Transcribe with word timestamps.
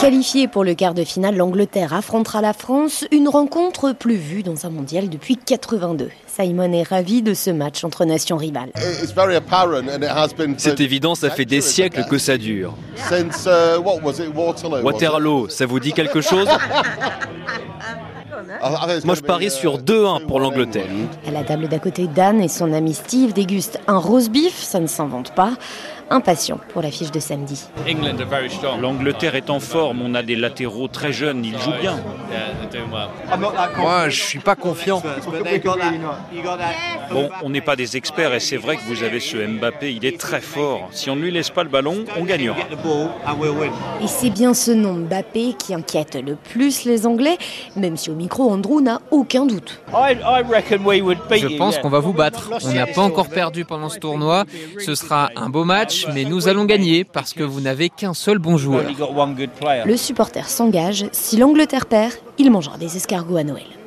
Qualifiée 0.00 0.48
pour 0.48 0.64
le 0.64 0.74
quart 0.74 0.94
de 0.94 1.04
finale, 1.04 1.36
l'Angleterre 1.36 1.92
affrontera 1.92 2.40
la 2.40 2.54
France, 2.54 3.04
une 3.12 3.28
rencontre 3.28 3.92
plus 3.92 4.14
vue 4.14 4.42
dans 4.42 4.64
un 4.64 4.70
mondial 4.70 5.10
depuis 5.10 5.36
82. 5.36 6.08
Simon 6.26 6.72
est 6.72 6.84
ravi 6.84 7.20
de 7.20 7.34
ce 7.34 7.50
match 7.50 7.84
entre 7.84 8.06
nations 8.06 8.38
rivales. 8.38 8.70
C'est 10.56 10.80
évident, 10.80 11.14
ça 11.14 11.28
fait 11.28 11.44
des 11.44 11.60
siècles 11.60 12.06
que 12.08 12.16
ça 12.16 12.38
dure. 12.38 12.74
Waterloo, 14.82 15.50
ça 15.50 15.66
vous 15.66 15.80
dit 15.80 15.92
quelque 15.92 16.22
chose? 16.22 16.48
Moi, 19.04 19.14
je 19.14 19.20
parie 19.20 19.50
sur 19.50 19.78
2-1 19.78 20.26
pour 20.26 20.40
l'Angleterre. 20.40 20.86
À 21.26 21.30
la 21.30 21.44
table 21.44 21.68
d'à 21.68 21.78
côté, 21.78 22.06
Dan 22.06 22.40
et 22.40 22.48
son 22.48 22.72
ami 22.72 22.94
Steve 22.94 23.32
dégustent 23.32 23.80
un 23.86 23.98
roast 23.98 24.30
beef, 24.30 24.56
ça 24.56 24.80
ne 24.80 24.86
s'invente 24.86 25.34
pas. 25.34 25.52
Impatient 26.12 26.58
pour 26.70 26.82
l'affiche 26.82 27.12
de 27.12 27.20
samedi. 27.20 27.68
L'Angleterre 28.80 29.36
est 29.36 29.48
en 29.48 29.60
forme, 29.60 30.02
on 30.02 30.16
a 30.16 30.24
des 30.24 30.34
latéraux 30.34 30.88
très 30.88 31.12
jeunes, 31.12 31.44
ils 31.44 31.56
jouent 31.56 31.78
bien. 31.80 32.00
Moi, 33.78 34.08
je 34.08 34.20
suis 34.20 34.40
pas 34.40 34.56
confiant. 34.56 35.00
Bon, 37.12 37.28
on 37.44 37.50
n'est 37.50 37.60
pas 37.60 37.76
des 37.76 37.96
experts 37.96 38.34
et 38.34 38.40
c'est 38.40 38.56
vrai 38.56 38.76
que 38.76 38.82
vous 38.88 39.04
avez 39.04 39.20
ce 39.20 39.36
Mbappé, 39.36 39.92
il 39.94 40.04
est 40.04 40.18
très 40.18 40.40
fort. 40.40 40.88
Si 40.90 41.10
on 41.10 41.14
ne 41.14 41.22
lui 41.22 41.30
laisse 41.30 41.50
pas 41.50 41.62
le 41.62 41.68
ballon, 41.68 42.04
on 42.18 42.24
gagnera. 42.24 42.56
Et 44.02 44.08
c'est 44.08 44.30
bien 44.30 44.52
ce 44.52 44.72
nom 44.72 44.94
Mbappé 44.94 45.54
qui 45.56 45.74
inquiète 45.74 46.16
le 46.16 46.34
plus 46.34 46.86
les 46.86 47.06
Anglais, 47.06 47.38
même 47.76 47.96
si 47.96 48.10
au 48.10 48.14
micro 48.14 48.39
Andrew 48.48 48.80
n'a 48.80 49.00
aucun 49.10 49.46
doute. 49.46 49.80
Je 49.92 51.56
pense 51.58 51.78
qu'on 51.78 51.88
va 51.88 52.00
vous 52.00 52.12
battre. 52.12 52.50
On 52.64 52.72
n'a 52.72 52.86
pas 52.86 53.02
encore 53.02 53.28
perdu 53.28 53.64
pendant 53.64 53.88
ce 53.88 53.98
tournoi. 53.98 54.44
Ce 54.78 54.94
sera 54.94 55.30
un 55.36 55.48
beau 55.48 55.64
match, 55.64 56.06
mais 56.14 56.24
nous 56.24 56.48
allons 56.48 56.64
gagner 56.64 57.04
parce 57.04 57.32
que 57.32 57.42
vous 57.42 57.60
n'avez 57.60 57.88
qu'un 57.88 58.14
seul 58.14 58.38
bon 58.38 58.56
joueur. 58.56 58.84
Le 59.84 59.96
supporter 59.96 60.48
s'engage. 60.48 61.06
Si 61.12 61.36
l'Angleterre 61.36 61.86
perd, 61.86 62.14
il 62.38 62.50
mangera 62.50 62.78
des 62.78 62.96
escargots 62.96 63.36
à 63.36 63.44
Noël. 63.44 63.79